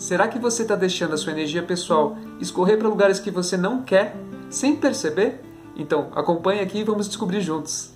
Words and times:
Será 0.00 0.28
que 0.28 0.38
você 0.38 0.62
está 0.62 0.74
deixando 0.74 1.12
a 1.12 1.18
sua 1.18 1.32
energia 1.32 1.62
pessoal 1.62 2.16
escorrer 2.40 2.78
para 2.78 2.88
lugares 2.88 3.20
que 3.20 3.30
você 3.30 3.54
não 3.54 3.82
quer, 3.82 4.16
sem 4.48 4.74
perceber? 4.74 5.42
Então, 5.76 6.08
acompanhe 6.14 6.62
aqui 6.62 6.78
e 6.78 6.84
vamos 6.84 7.06
descobrir 7.06 7.42
juntos. 7.42 7.92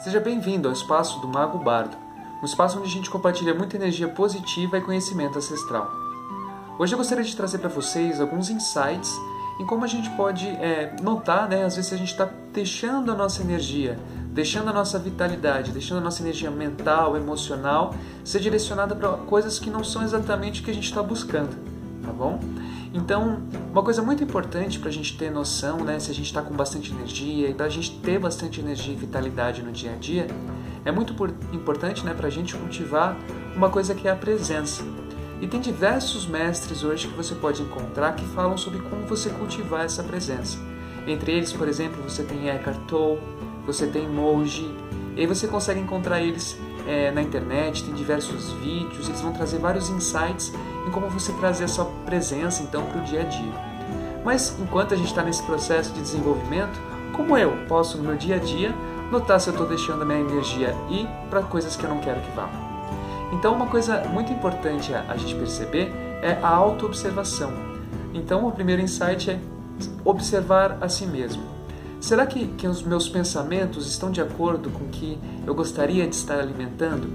Seja 0.00 0.18
bem-vindo 0.18 0.66
ao 0.66 0.74
espaço 0.74 1.20
do 1.20 1.28
Mago 1.28 1.58
Bardo, 1.58 1.96
um 2.42 2.44
espaço 2.44 2.80
onde 2.80 2.88
a 2.88 2.92
gente 2.92 3.08
compartilha 3.08 3.54
muita 3.54 3.76
energia 3.76 4.08
positiva 4.08 4.76
e 4.78 4.80
conhecimento 4.80 5.38
ancestral. 5.38 5.88
Hoje 6.80 6.94
eu 6.94 6.98
gostaria 6.98 7.22
de 7.22 7.36
trazer 7.36 7.58
para 7.58 7.68
vocês 7.68 8.20
alguns 8.20 8.50
insights 8.50 9.12
em 9.60 9.64
como 9.64 9.84
a 9.84 9.88
gente 9.88 10.10
pode 10.16 10.48
é, 10.48 10.96
notar, 11.00 11.48
né, 11.48 11.62
às 11.62 11.76
vezes 11.76 11.92
a 11.92 11.96
gente 11.96 12.10
está 12.10 12.28
deixando 12.52 13.12
a 13.12 13.14
nossa 13.14 13.40
energia 13.40 14.00
deixando 14.34 14.68
a 14.68 14.72
nossa 14.72 14.98
vitalidade, 14.98 15.70
deixando 15.70 15.98
a 15.98 16.00
nossa 16.00 16.20
energia 16.20 16.50
mental, 16.50 17.16
emocional 17.16 17.94
ser 18.24 18.40
direcionada 18.40 18.94
para 18.94 19.10
coisas 19.10 19.60
que 19.60 19.70
não 19.70 19.84
são 19.84 20.02
exatamente 20.02 20.60
o 20.60 20.64
que 20.64 20.72
a 20.72 20.74
gente 20.74 20.84
está 20.84 21.00
buscando, 21.00 21.56
tá 22.04 22.12
bom? 22.12 22.40
Então, 22.92 23.40
uma 23.70 23.82
coisa 23.82 24.02
muito 24.02 24.24
importante 24.24 24.80
para 24.80 24.88
a 24.88 24.92
gente 24.92 25.16
ter 25.16 25.30
noção, 25.30 25.78
né, 25.78 26.00
se 26.00 26.10
a 26.10 26.14
gente 26.14 26.26
está 26.26 26.42
com 26.42 26.54
bastante 26.54 26.92
energia 26.92 27.48
e 27.48 27.54
para 27.54 27.66
a 27.66 27.68
gente 27.68 27.92
ter 27.98 28.18
bastante 28.18 28.60
energia 28.60 28.92
e 28.92 28.96
vitalidade 28.96 29.62
no 29.62 29.70
dia 29.70 29.92
a 29.92 29.96
dia, 29.96 30.26
é 30.84 30.90
muito 30.90 31.14
importante 31.52 32.04
né, 32.04 32.12
para 32.12 32.26
a 32.26 32.30
gente 32.30 32.56
cultivar 32.56 33.16
uma 33.54 33.70
coisa 33.70 33.94
que 33.94 34.08
é 34.08 34.10
a 34.10 34.16
presença. 34.16 34.82
E 35.40 35.46
tem 35.46 35.60
diversos 35.60 36.26
mestres 36.26 36.82
hoje 36.82 37.08
que 37.08 37.14
você 37.14 37.34
pode 37.34 37.62
encontrar 37.62 38.14
que 38.14 38.24
falam 38.26 38.56
sobre 38.56 38.80
como 38.80 39.06
você 39.06 39.30
cultivar 39.30 39.84
essa 39.84 40.02
presença. 40.02 40.58
Entre 41.06 41.32
eles, 41.32 41.52
por 41.52 41.68
exemplo, 41.68 42.02
você 42.02 42.22
tem 42.22 42.48
Eckhart 42.48 42.78
Tolle, 42.86 43.20
você 43.66 43.86
tem 43.86 44.08
Moji, 44.08 44.74
e 45.16 45.20
aí 45.20 45.26
você 45.26 45.46
consegue 45.46 45.80
encontrar 45.80 46.20
eles 46.20 46.58
é, 46.86 47.10
na 47.10 47.22
internet, 47.22 47.84
tem 47.84 47.94
diversos 47.94 48.52
vídeos, 48.52 49.08
eles 49.08 49.20
vão 49.20 49.32
trazer 49.32 49.58
vários 49.58 49.88
insights 49.88 50.52
em 50.86 50.90
como 50.90 51.08
você 51.08 51.32
trazer 51.34 51.64
a 51.64 51.68
sua 51.68 51.86
presença 52.04 52.62
então 52.62 52.84
para 52.86 53.00
o 53.00 53.04
dia 53.04 53.22
a 53.22 53.24
dia. 53.24 53.52
Mas 54.24 54.56
enquanto 54.60 54.94
a 54.94 54.96
gente 54.96 55.08
está 55.08 55.22
nesse 55.22 55.42
processo 55.42 55.92
de 55.92 56.00
desenvolvimento, 56.00 56.78
como 57.14 57.36
eu 57.38 57.52
posso 57.68 57.96
no 57.98 58.04
meu 58.04 58.16
dia 58.16 58.36
a 58.36 58.38
dia 58.38 58.74
notar 59.10 59.38
se 59.40 59.48
eu 59.48 59.52
estou 59.52 59.66
deixando 59.68 60.02
a 60.02 60.04
minha 60.04 60.20
energia 60.20 60.74
ir 60.90 61.06
para 61.30 61.42
coisas 61.42 61.76
que 61.76 61.84
eu 61.84 61.90
não 61.90 62.00
quero 62.00 62.20
que 62.20 62.30
vá? 62.32 62.48
Então, 63.32 63.54
uma 63.54 63.66
coisa 63.66 64.04
muito 64.04 64.32
importante 64.32 64.94
a, 64.94 65.16
gente 65.16 65.34
perceber 65.34 65.92
é 66.22 66.38
a 66.42 66.48
autoobservação. 66.48 67.52
Então, 68.12 68.46
o 68.46 68.52
primeiro 68.52 68.80
insight 68.80 69.30
é 69.30 69.40
observar 70.04 70.78
a 70.80 70.88
si 70.88 71.06
mesmo. 71.06 71.53
Será 72.04 72.26
que, 72.26 72.48
que 72.48 72.68
os 72.68 72.82
meus 72.82 73.08
pensamentos 73.08 73.86
estão 73.88 74.10
de 74.10 74.20
acordo 74.20 74.68
com 74.68 74.84
o 74.84 74.88
que 74.88 75.18
eu 75.46 75.54
gostaria 75.54 76.06
de 76.06 76.14
estar 76.14 76.38
alimentando? 76.38 77.08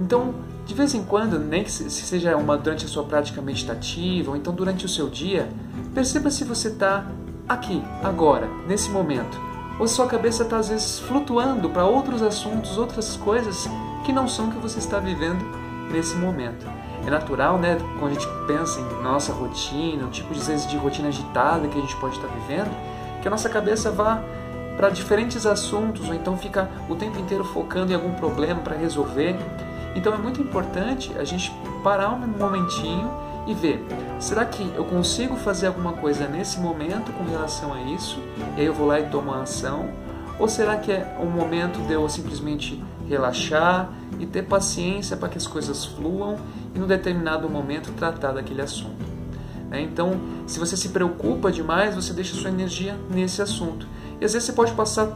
Então, 0.00 0.36
de 0.64 0.72
vez 0.72 0.94
em 0.94 1.02
quando, 1.02 1.36
nem 1.36 1.64
que 1.64 1.72
seja 1.72 2.36
uma 2.36 2.56
durante 2.56 2.84
a 2.84 2.88
sua 2.88 3.02
prática 3.02 3.42
meditativa 3.42 4.30
ou 4.30 4.36
então 4.36 4.54
durante 4.54 4.86
o 4.86 4.88
seu 4.88 5.10
dia, 5.10 5.48
perceba 5.92 6.30
se 6.30 6.44
você 6.44 6.68
está 6.68 7.10
aqui, 7.48 7.82
agora, 8.04 8.48
nesse 8.68 8.88
momento. 8.88 9.36
Ou 9.80 9.88
se 9.88 9.96
sua 9.96 10.06
cabeça 10.06 10.44
está 10.44 10.58
às 10.58 10.68
vezes 10.68 11.00
flutuando 11.00 11.68
para 11.70 11.84
outros 11.84 12.22
assuntos, 12.22 12.78
outras 12.78 13.16
coisas 13.16 13.68
que 14.06 14.12
não 14.12 14.28
são 14.28 14.46
o 14.46 14.52
que 14.52 14.58
você 14.60 14.78
está 14.78 15.00
vivendo 15.00 15.44
nesse 15.90 16.14
momento. 16.14 16.64
É 17.04 17.10
natural, 17.10 17.58
né, 17.58 17.76
quando 17.98 18.12
a 18.12 18.14
gente 18.14 18.28
pensa 18.46 18.78
em 18.78 19.02
nossa 19.02 19.32
rotina, 19.32 20.06
o 20.06 20.10
tipo 20.10 20.32
de, 20.32 20.38
vezes, 20.38 20.68
de 20.68 20.76
rotina 20.76 21.08
agitada 21.08 21.66
que 21.66 21.76
a 21.76 21.80
gente 21.80 21.96
pode 21.96 22.14
estar 22.14 22.28
vivendo, 22.28 22.70
que 23.24 23.28
a 23.28 23.30
nossa 23.30 23.48
cabeça 23.48 23.90
vá 23.90 24.22
para 24.76 24.90
diferentes 24.90 25.46
assuntos 25.46 26.06
ou 26.06 26.14
então 26.14 26.36
fica 26.36 26.68
o 26.90 26.94
tempo 26.94 27.18
inteiro 27.18 27.42
focando 27.42 27.90
em 27.90 27.94
algum 27.94 28.12
problema 28.12 28.60
para 28.60 28.76
resolver. 28.76 29.34
Então 29.96 30.12
é 30.12 30.18
muito 30.18 30.42
importante 30.42 31.10
a 31.18 31.24
gente 31.24 31.50
parar 31.82 32.10
um 32.10 32.18
momentinho 32.18 33.10
e 33.46 33.54
ver, 33.54 33.82
será 34.20 34.44
que 34.44 34.70
eu 34.76 34.84
consigo 34.84 35.36
fazer 35.36 35.68
alguma 35.68 35.94
coisa 35.94 36.28
nesse 36.28 36.60
momento 36.60 37.12
com 37.12 37.24
relação 37.24 37.72
a 37.72 37.80
isso? 37.94 38.20
E 38.58 38.60
aí 38.60 38.66
eu 38.66 38.74
vou 38.74 38.86
lá 38.86 39.00
e 39.00 39.04
tomo 39.04 39.32
a 39.32 39.40
ação? 39.40 39.88
Ou 40.38 40.46
será 40.46 40.76
que 40.76 40.92
é 40.92 41.16
um 41.18 41.30
momento 41.30 41.78
de 41.86 41.94
eu 41.94 42.06
simplesmente 42.10 42.84
relaxar 43.08 43.88
e 44.18 44.26
ter 44.26 44.42
paciência 44.42 45.16
para 45.16 45.30
que 45.30 45.38
as 45.38 45.46
coisas 45.46 45.82
fluam 45.82 46.36
e 46.74 46.78
num 46.78 46.86
determinado 46.86 47.48
momento 47.48 47.90
tratar 47.92 48.32
daquele 48.32 48.60
assunto? 48.60 49.13
Né? 49.74 49.82
Então, 49.82 50.20
se 50.46 50.60
você 50.60 50.76
se 50.76 50.90
preocupa 50.90 51.50
demais, 51.50 51.96
você 51.96 52.12
deixa 52.12 52.36
sua 52.36 52.48
energia 52.48 52.96
nesse 53.10 53.42
assunto. 53.42 53.88
E 54.20 54.24
às 54.24 54.32
vezes 54.32 54.46
você 54.46 54.52
pode 54.52 54.72
passar 54.72 55.08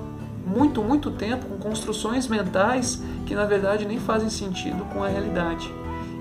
muito, 0.45 0.83
muito 0.83 1.13
tempo 1.13 1.47
com 1.47 1.59
construções 1.59 2.27
mentais 2.27 3.01
que 3.25 3.35
na 3.35 3.45
verdade 3.45 3.87
nem 3.87 4.01
fazem 4.01 4.29
sentido 4.29 4.85
com 4.93 5.05
a 5.05 5.09
realidade. 5.09 5.73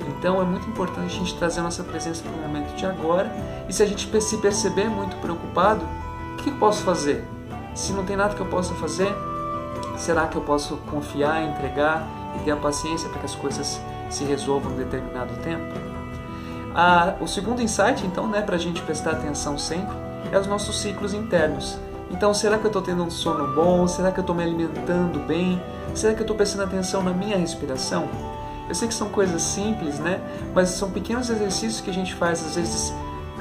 Então 0.08 0.40
é 0.40 0.46
muito 0.46 0.70
importante 0.70 1.16
a 1.16 1.20
gente 1.20 1.36
trazer 1.38 1.62
a 1.62 1.64
nossa 1.64 1.84
presença 1.84 2.22
para 2.22 2.32
o 2.32 2.42
momento 2.42 2.76
de 2.76 2.86
agora. 2.86 3.32
E 3.68 3.74
se 3.74 3.82
a 3.82 3.86
gente 3.88 4.08
se 4.22 4.38
perceber 4.38 4.88
muito 4.88 5.16
preocupado, 5.18 5.84
o 6.34 6.38
que 6.38 6.50
eu 6.50 6.56
posso 6.58 6.84
fazer? 6.84 7.26
Se 7.74 7.92
não 7.92 8.06
tem 8.06 8.16
nada 8.16 8.36
que 8.36 8.42
eu 8.42 8.48
possa 8.48 8.76
fazer, 8.76 9.12
será 9.98 10.28
que 10.28 10.36
eu 10.36 10.42
posso 10.42 10.78
confiar, 10.92 11.44
entregar 11.44 12.08
e 12.36 12.44
ter 12.44 12.52
a 12.52 12.58
paciência 12.58 13.10
para 13.10 13.20
que 13.20 13.26
as 13.26 13.36
coisas 13.36 13.82
se 14.12 14.24
resolvam 14.24 14.74
em 14.74 14.76
determinado 14.76 15.34
tempo? 15.38 15.97
O 17.20 17.28
segundo 17.28 17.62
insight, 17.62 18.06
então, 18.06 18.28
né, 18.28 18.42
para 18.42 18.56
a 18.56 18.60
gente 18.60 18.82
prestar 18.84 19.12
atenção 19.12 19.58
sempre, 19.58 19.96
é 20.32 20.38
os 20.38 20.46
nossos 20.46 20.80
ciclos 20.80 21.14
internos. 21.14 21.78
Então, 22.12 22.34
será 22.34 22.58
que 22.58 22.66
eu 22.66 22.70
estou 22.70 22.82
tendo 22.82 23.04
um 23.04 23.10
sono 23.10 23.54
bom? 23.54 23.88
Será 23.88 24.12
que 24.12 24.20
eu 24.20 24.22
estou 24.22 24.36
me 24.36 24.44
alimentando 24.44 25.20
bem? 25.20 25.62
Será 25.96 26.14
que 26.14 26.20
eu 26.20 26.24
estou 26.24 26.36
prestando 26.36 26.64
atenção 26.64 27.04
na 27.04 27.12
minha 27.12 27.38
respiração? 27.38 28.08
Eu 28.70 28.76
sei 28.76 28.88
que 28.88 28.94
são 28.94 29.10
coisas 29.10 29.42
simples, 29.42 29.98
né? 30.00 30.22
Mas 30.54 30.70
são 30.70 30.92
pequenos 30.92 31.30
exercícios 31.30 31.82
que 31.82 31.90
a 31.90 31.94
gente 31.94 32.14
faz, 32.14 32.46
às 32.46 32.56
vezes, 32.56 32.94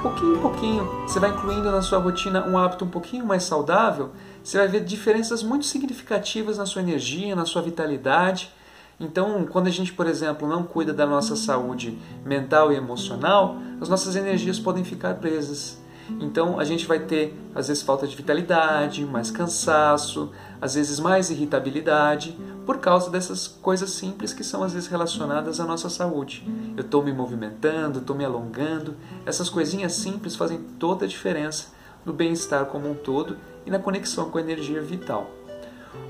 pouquinho 0.07 0.37
em 0.37 0.41
pouquinho. 0.41 0.85
Você 1.03 1.19
vai 1.19 1.31
incluindo 1.31 1.71
na 1.71 1.83
sua 1.83 1.99
rotina 1.99 2.47
um 2.47 2.57
hábito 2.57 2.85
um 2.85 2.89
pouquinho 2.89 3.27
mais 3.27 3.43
saudável, 3.43 4.13
você 4.43 4.59
vai 4.59 4.69
ver 4.69 4.85
diferenças 4.85 5.43
muito 5.43 5.67
significativas 5.67 6.59
na 6.59 6.67
sua 6.67 6.83
energia, 6.83 7.35
na 7.35 7.45
sua 7.45 7.63
vitalidade. 7.63 8.51
Então, 8.99 9.45
quando 9.45 9.67
a 9.67 9.71
gente, 9.71 9.93
por 9.93 10.07
exemplo, 10.07 10.49
não 10.49 10.63
cuida 10.63 10.93
da 10.93 11.07
nossa 11.07 11.37
saúde 11.37 11.99
mental 12.25 12.73
e 12.73 12.77
emocional, 12.77 13.57
as 13.81 13.89
nossas 13.91 14.17
energias 14.17 14.59
podem 14.59 14.85
ficar 14.85 15.17
presas. 15.17 15.79
Então, 16.21 16.59
a 16.59 16.65
gente 16.65 16.87
vai 16.87 17.01
ter, 17.01 17.37
às 17.55 17.69
vezes, 17.69 17.83
falta 17.83 18.07
de 18.07 18.17
vitalidade, 18.17 19.05
mais 19.05 19.31
cansaço, 19.31 20.31
às 20.61 20.75
vezes, 20.77 20.99
mais 20.99 21.31
irritabilidade, 21.31 22.39
por 22.65 22.79
causa 22.79 23.11
dessas 23.11 23.47
coisas 23.47 23.91
simples 23.91 24.33
que 24.33 24.45
são, 24.45 24.63
às 24.63 24.73
vezes, 24.73 24.89
relacionadas 24.89 25.61
à 25.61 25.65
nossa 25.65 25.91
saúde. 25.91 26.47
Eu 26.77 26.83
estou 26.83 27.03
me 27.03 27.13
movimentando, 27.13 27.99
estou 27.99 28.17
me 28.17 28.25
alongando, 28.25 28.95
essas 29.27 29.51
coisinhas 29.51 29.93
simples 29.93 30.37
fazem 30.37 30.59
toda 30.79 31.05
a 31.05 31.09
diferença 31.09 31.75
no 32.05 32.13
bem-estar 32.13 32.65
como 32.67 32.89
um 32.89 32.95
todo 32.95 33.37
e 33.67 33.71
na 33.71 33.79
conexão 33.79 34.31
com 34.31 34.39
a 34.39 34.41
energia 34.41 34.81
vital. 34.81 35.29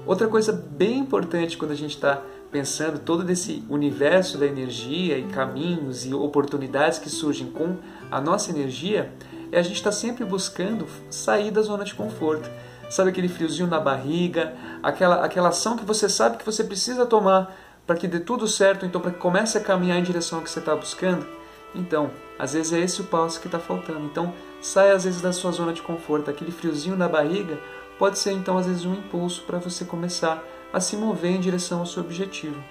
Outra 0.05 0.29
coisa 0.29 0.53
bem 0.53 0.99
importante 0.99 1.57
quando 1.57 1.73
a 1.73 1.77
gente 1.77 1.97
está 1.97 2.23
pensando 2.51 2.99
todo 2.99 3.29
esse 3.31 3.65
universo 3.69 4.39
da 4.39 4.47
energia 4.47 5.19
e 5.19 5.25
caminhos 5.25 6.07
e 6.07 6.15
oportunidades 6.15 6.99
que 6.99 7.11
surgem 7.11 7.51
com 7.51 7.77
a 8.11 8.21
nossa 8.21 8.51
energia, 8.51 9.13
é 9.53 9.59
a 9.59 9.63
gente 9.63 9.77
estar 9.77 9.91
tá 9.91 9.97
sempre 9.97 10.25
buscando 10.25 10.87
sair 11.11 11.51
da 11.51 11.63
zona 11.63 11.85
de 11.85 11.95
conforto. 11.95 12.49
Sabe 12.89 13.11
aquele 13.11 13.29
friozinho 13.29 13.67
na 13.67 13.81
barriga, 13.81 14.55
aquela, 14.83 15.25
aquela 15.25 15.49
ação 15.49 15.77
que 15.77 15.85
você 15.85 16.09
sabe 16.09 16.37
que 16.37 16.47
você 16.47 16.63
precisa 16.63 17.05
tomar 17.05 17.55
para 17.87 17.97
que 17.97 18.09
dê 18.09 18.21
tudo 18.21 18.47
certo, 18.49 18.85
então 18.85 19.01
para 19.01 19.11
que 19.11 19.19
comece 19.19 19.59
a 19.59 19.61
caminhar 19.61 19.99
em 19.99 20.03
direção 20.03 20.39
ao 20.39 20.45
que 20.45 20.51
você 20.51 20.59
está 20.59 20.75
buscando? 20.75 21.27
Então, 21.75 22.11
às 22.39 22.53
vezes 22.55 22.73
é 22.73 22.81
esse 22.81 23.01
o 23.01 23.05
passo 23.05 23.41
que 23.41 23.47
está 23.47 23.59
faltando. 23.59 24.05
Então, 24.05 24.33
sai 24.61 24.91
às 24.93 25.05
vezes 25.05 25.21
da 25.21 25.33
sua 25.33 25.53
zona 25.53 25.73
de 25.73 25.83
conforto, 25.83 26.31
aquele 26.31 26.51
friozinho 26.51 26.97
na 26.97 27.09
barriga 27.09 27.59
pode 27.99 28.19
ser 28.19 28.33
então 28.33 28.59
às 28.59 28.67
vezes 28.67 28.85
um 28.85 28.95
impulso 28.95 29.43
para 29.43 29.59
você 29.59 29.85
começar 29.85 30.33
a 30.33 30.43
se 30.81 30.97
mover 30.97 31.33
em 31.33 31.41
direção 31.41 31.81
ao 31.81 31.87
seu 31.87 32.03
objetivo. 32.03 32.63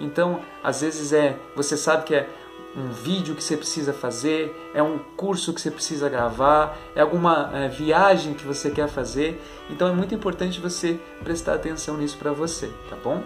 Então, 0.00 0.40
às 0.62 0.80
vezes 0.80 1.12
é, 1.12 1.36
você 1.56 1.76
sabe 1.76 2.04
que 2.04 2.14
é 2.14 2.28
um 2.76 2.90
vídeo 2.90 3.34
que 3.34 3.42
você 3.42 3.56
precisa 3.56 3.92
fazer, 3.92 4.54
é 4.74 4.82
um 4.82 4.98
curso 5.16 5.52
que 5.52 5.60
você 5.60 5.70
precisa 5.70 6.08
gravar, 6.08 6.78
é 6.94 7.00
alguma 7.00 7.50
é, 7.52 7.68
viagem 7.68 8.34
que 8.34 8.44
você 8.44 8.70
quer 8.70 8.88
fazer. 8.88 9.40
Então 9.70 9.88
é 9.88 9.92
muito 9.92 10.14
importante 10.14 10.60
você 10.60 10.98
prestar 11.24 11.54
atenção 11.54 11.96
nisso 11.96 12.16
para 12.18 12.32
você, 12.32 12.70
tá 12.88 12.96
bom? 13.02 13.22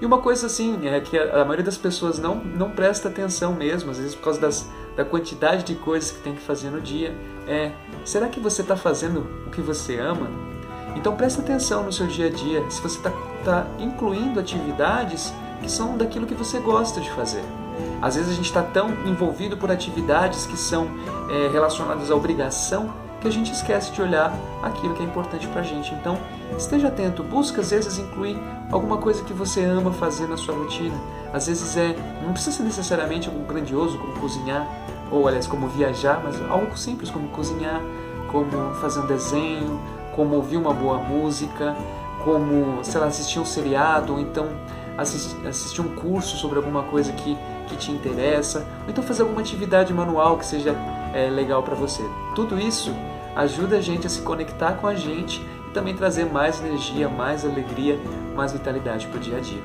E 0.00 0.04
uma 0.04 0.18
coisa 0.18 0.46
assim, 0.46 0.86
é 0.86 1.00
que 1.00 1.18
a, 1.18 1.40
a, 1.40 1.44
maioria 1.44 1.64
das 1.64 1.78
pessoas 1.78 2.18
não, 2.18 2.34
não 2.34 2.70
presta 2.70 3.08
atenção 3.08 3.54
mesmo, 3.54 3.90
às 3.90 3.98
vezes 3.98 4.14
por 4.14 4.24
causa 4.24 4.40
das, 4.40 4.68
da 4.96 5.04
quantidade 5.04 5.64
de 5.64 5.74
coisas 5.74 6.10
que 6.10 6.18
tem 6.18 6.34
que 6.34 6.42
fazer 6.42 6.70
no 6.70 6.80
dia, 6.80 7.14
é, 7.46 7.72
será 8.04 8.28
que 8.28 8.40
você 8.40 8.62
está 8.62 8.76
fazendo 8.76 9.20
o 9.46 9.50
que 9.50 9.60
você 9.60 9.98
ama? 9.98 10.51
Então 10.96 11.16
preste 11.16 11.40
atenção 11.40 11.84
no 11.84 11.92
seu 11.92 12.06
dia 12.06 12.26
a 12.26 12.30
dia, 12.30 12.64
se 12.70 12.80
você 12.80 12.98
está 12.98 13.10
tá 13.44 13.66
incluindo 13.78 14.38
atividades 14.38 15.32
que 15.60 15.70
são 15.70 15.96
daquilo 15.96 16.26
que 16.26 16.34
você 16.34 16.58
gosta 16.58 17.00
de 17.00 17.10
fazer. 17.10 17.44
Às 18.00 18.16
vezes 18.16 18.32
a 18.32 18.34
gente 18.34 18.46
está 18.46 18.62
tão 18.62 18.90
envolvido 19.06 19.56
por 19.56 19.70
atividades 19.70 20.46
que 20.46 20.56
são 20.56 20.88
é, 21.30 21.48
relacionadas 21.52 22.10
à 22.10 22.14
obrigação 22.14 22.92
que 23.22 23.28
a 23.28 23.30
gente 23.30 23.52
esquece 23.52 23.92
de 23.92 24.02
olhar 24.02 24.36
aquilo 24.62 24.94
que 24.94 25.02
é 25.02 25.06
importante 25.06 25.46
para 25.46 25.60
a 25.60 25.64
gente. 25.64 25.94
Então, 25.94 26.18
esteja 26.58 26.88
atento, 26.88 27.22
busca 27.22 27.60
às 27.60 27.70
vezes 27.70 27.96
incluir 27.96 28.36
alguma 28.70 28.96
coisa 28.96 29.22
que 29.22 29.32
você 29.32 29.64
ama 29.64 29.92
fazer 29.92 30.26
na 30.26 30.36
sua 30.36 30.56
rotina. 30.56 30.96
Às 31.32 31.46
vezes 31.46 31.76
é, 31.76 31.96
não 32.24 32.32
precisa 32.32 32.56
ser 32.56 32.64
necessariamente 32.64 33.28
algo 33.28 33.44
grandioso 33.44 33.96
como 33.96 34.14
cozinhar, 34.14 34.66
ou 35.10 35.28
aliás, 35.28 35.46
como 35.46 35.68
viajar, 35.68 36.20
mas 36.24 36.40
algo 36.50 36.76
simples 36.76 37.10
como 37.10 37.28
cozinhar, 37.28 37.80
como 38.28 38.74
fazer 38.80 39.00
um 39.00 39.06
desenho, 39.06 39.80
como 40.14 40.36
ouvir 40.36 40.56
uma 40.56 40.72
boa 40.72 40.98
música, 40.98 41.76
como, 42.24 42.84
sei 42.84 43.00
lá, 43.00 43.06
assistir 43.06 43.38
um 43.38 43.44
seriado, 43.44 44.14
ou 44.14 44.20
então 44.20 44.48
assistir, 44.96 45.80
um 45.80 45.94
curso 45.94 46.36
sobre 46.36 46.58
alguma 46.58 46.82
coisa 46.84 47.12
que, 47.12 47.36
que 47.66 47.76
te 47.76 47.90
interessa, 47.90 48.66
ou 48.84 48.90
então 48.90 49.02
fazer 49.02 49.22
alguma 49.22 49.40
atividade 49.40 49.92
manual 49.92 50.36
que 50.38 50.46
seja 50.46 50.76
é, 51.14 51.28
legal 51.30 51.62
para 51.62 51.74
você. 51.74 52.02
Tudo 52.34 52.58
isso 52.58 52.94
ajuda 53.34 53.76
a 53.76 53.80
gente 53.80 54.06
a 54.06 54.10
se 54.10 54.20
conectar 54.20 54.72
com 54.74 54.86
a 54.86 54.94
gente 54.94 55.40
e 55.68 55.70
também 55.72 55.94
trazer 55.94 56.26
mais 56.26 56.62
energia, 56.62 57.08
mais 57.08 57.44
alegria, 57.44 57.98
mais 58.36 58.52
vitalidade 58.52 59.06
para 59.06 59.16
o 59.16 59.20
dia 59.20 59.38
a 59.38 59.40
dia. 59.40 59.62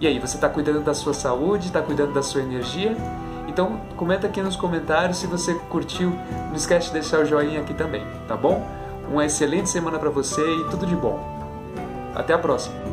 E 0.00 0.06
aí, 0.06 0.18
você 0.18 0.36
está 0.36 0.48
cuidando 0.48 0.80
da 0.80 0.94
sua 0.94 1.14
saúde, 1.14 1.66
está 1.66 1.80
cuidando 1.80 2.12
da 2.12 2.22
sua 2.22 2.40
energia? 2.40 2.96
Então 3.46 3.80
comenta 3.96 4.26
aqui 4.26 4.40
nos 4.40 4.56
comentários 4.56 5.18
se 5.18 5.26
você 5.26 5.54
curtiu. 5.68 6.10
Não 6.48 6.56
esquece 6.56 6.86
de 6.86 6.94
deixar 6.94 7.20
o 7.20 7.24
joinha 7.26 7.60
aqui 7.60 7.74
também, 7.74 8.02
tá 8.26 8.34
bom? 8.34 8.66
Uma 9.12 9.26
excelente 9.26 9.68
semana 9.68 9.98
para 9.98 10.08
você 10.08 10.40
e 10.40 10.64
tudo 10.70 10.86
de 10.86 10.96
bom. 10.96 11.20
Até 12.14 12.32
a 12.32 12.38
próxima! 12.38 12.91